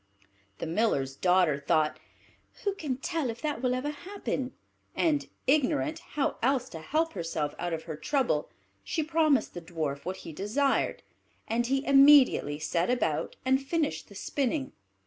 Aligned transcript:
The 0.57 0.65
Miller's 0.65 1.15
daughter 1.15 1.59
thought, 1.59 1.99
"Who 2.63 2.73
can 2.73 2.97
tell 2.97 3.29
if 3.29 3.39
that 3.43 3.61
will 3.61 3.75
ever 3.75 3.91
happen?" 3.91 4.53
and, 4.95 5.29
ignorant 5.45 5.99
how 6.13 6.37
else 6.41 6.69
to 6.69 6.79
help 6.79 7.13
herself 7.13 7.53
out 7.59 7.71
of 7.71 7.83
her 7.83 7.95
trouble, 7.95 8.49
she 8.83 9.03
promised 9.03 9.53
the 9.53 9.61
Dwarf 9.61 10.03
what 10.03 10.17
he 10.25 10.33
desired; 10.33 11.03
and 11.47 11.67
he 11.67 11.85
immediately 11.85 12.57
set 12.57 12.89
about 12.89 13.35
and 13.45 13.61
finished 13.63 14.09
the 14.09 14.15
spinning. 14.15 14.71